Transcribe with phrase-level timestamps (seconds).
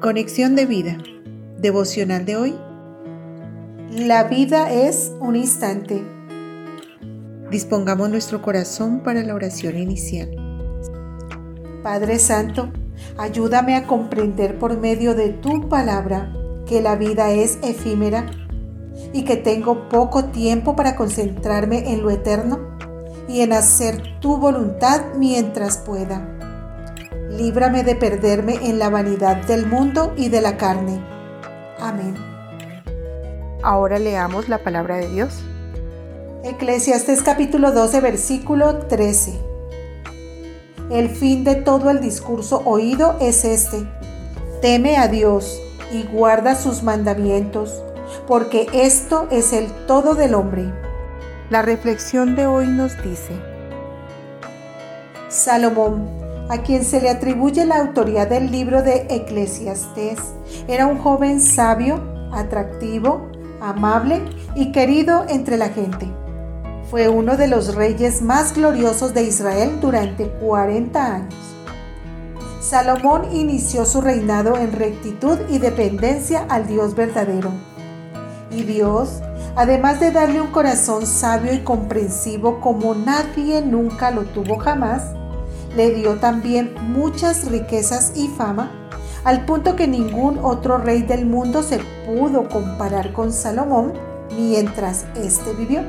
[0.00, 0.96] Conexión de vida.
[1.58, 2.54] Devocional de hoy.
[3.90, 6.02] La vida es un instante.
[7.50, 10.30] Dispongamos nuestro corazón para la oración inicial.
[11.82, 12.72] Padre Santo,
[13.18, 16.32] ayúdame a comprender por medio de tu palabra
[16.64, 18.24] que la vida es efímera
[19.12, 22.78] y que tengo poco tiempo para concentrarme en lo eterno
[23.28, 26.39] y en hacer tu voluntad mientras pueda
[27.40, 31.00] líbrame de perderme en la vanidad del mundo y de la carne.
[31.80, 32.14] Amén.
[33.62, 35.38] Ahora leamos la palabra de Dios.
[36.44, 39.32] Eclesiastes capítulo 12 versículo 13.
[40.90, 43.88] El fin de todo el discurso oído es este.
[44.60, 47.82] Teme a Dios y guarda sus mandamientos,
[48.26, 50.70] porque esto es el todo del hombre.
[51.48, 53.32] La reflexión de hoy nos dice.
[55.30, 60.18] Salomón a quien se le atribuye la autoría del libro de Eclesiastés.
[60.66, 64.20] Era un joven sabio, atractivo, amable
[64.56, 66.08] y querido entre la gente.
[66.90, 71.34] Fue uno de los reyes más gloriosos de Israel durante 40 años.
[72.60, 77.52] Salomón inició su reinado en rectitud y dependencia al Dios verdadero.
[78.50, 79.22] Y Dios,
[79.54, 85.14] además de darle un corazón sabio y comprensivo como nadie nunca lo tuvo jamás,
[85.76, 88.70] le dio también muchas riquezas y fama,
[89.24, 93.92] al punto que ningún otro rey del mundo se pudo comparar con Salomón
[94.36, 95.82] mientras éste vivió.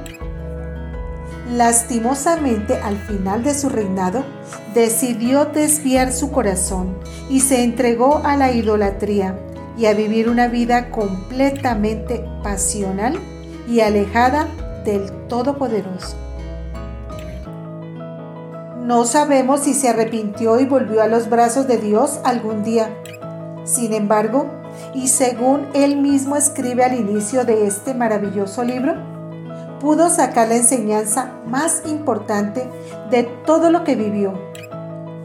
[1.50, 4.24] Lastimosamente, al final de su reinado,
[4.74, 6.96] decidió desviar su corazón
[7.30, 9.38] y se entregó a la idolatría
[9.78, 13.20] y a vivir una vida completamente pasional
[13.68, 14.48] y alejada
[14.86, 16.31] del Todopoderoso.
[18.82, 22.90] No sabemos si se arrepintió y volvió a los brazos de Dios algún día.
[23.64, 24.48] Sin embargo,
[24.96, 28.96] y según él mismo escribe al inicio de este maravilloso libro,
[29.80, 32.68] pudo sacar la enseñanza más importante
[33.12, 34.34] de todo lo que vivió.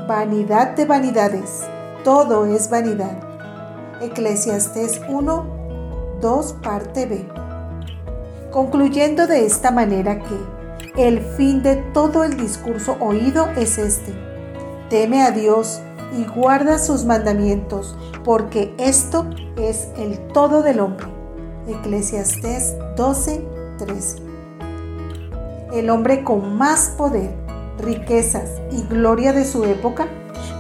[0.07, 1.63] Vanidad de vanidades,
[2.05, 3.19] todo es vanidad.
[4.03, 7.27] Eclesiastés 1, 2, parte B.
[8.51, 10.56] Concluyendo de esta manera que
[10.97, 14.15] el fin de todo el discurso oído es este.
[14.89, 15.81] Teme a Dios
[16.17, 21.07] y guarda sus mandamientos, porque esto es el todo del hombre.
[21.69, 23.45] Eclesiastés 12,
[23.79, 24.19] 13.
[25.75, 27.31] El hombre con más poder,
[27.79, 30.07] riquezas y gloria de su época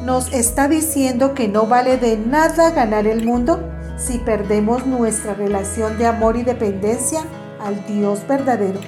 [0.04, 3.60] nos está diciendo que no vale de nada ganar el mundo
[3.96, 7.20] si perdemos nuestra relación de amor y dependencia
[7.64, 8.80] al Dios verdadero.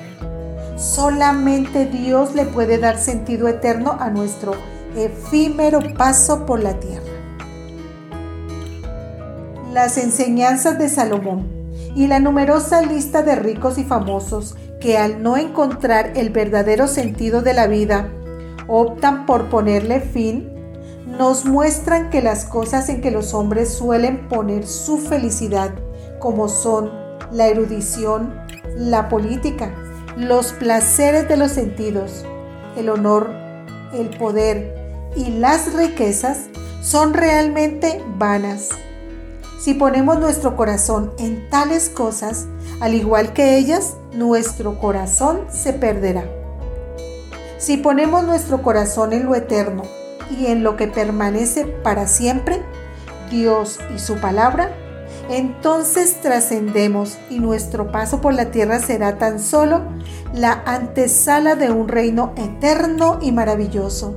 [0.79, 4.53] Solamente Dios le puede dar sentido eterno a nuestro
[4.97, 7.05] efímero paso por la tierra.
[9.73, 11.49] Las enseñanzas de Salomón
[11.97, 17.43] y la numerosa lista de ricos y famosos que al no encontrar el verdadero sentido
[17.43, 18.13] de la vida
[18.69, 20.49] optan por ponerle fin,
[21.19, 25.73] nos muestran que las cosas en que los hombres suelen poner su felicidad,
[26.21, 26.93] como son
[27.33, 28.33] la erudición,
[28.77, 29.73] la política,
[30.19, 32.25] los placeres de los sentidos,
[32.77, 33.31] el honor,
[33.93, 34.75] el poder
[35.15, 36.49] y las riquezas
[36.83, 38.71] son realmente vanas.
[39.61, 42.47] Si ponemos nuestro corazón en tales cosas,
[42.81, 46.25] al igual que ellas, nuestro corazón se perderá.
[47.59, 49.85] Si ponemos nuestro corazón en lo eterno
[50.37, 52.61] y en lo que permanece para siempre,
[53.31, 54.73] Dios y su palabra,
[55.29, 59.83] entonces trascendemos y nuestro paso por la tierra será tan solo
[60.33, 64.15] la antesala de un reino eterno y maravilloso,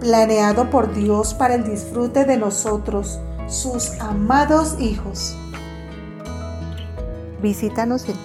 [0.00, 5.36] planeado por Dios para el disfrute de nosotros, sus amados hijos.
[7.42, 8.16] Visítanos en